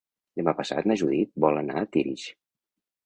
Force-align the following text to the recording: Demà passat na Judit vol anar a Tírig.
Demà 0.39 0.53
passat 0.61 0.87
na 0.91 0.97
Judit 1.01 1.35
vol 1.45 1.59
anar 1.61 1.77
a 1.83 1.91
Tírig. 1.97 2.25